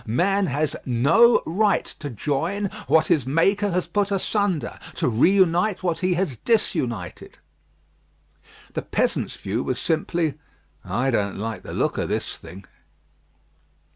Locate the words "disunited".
6.37-7.37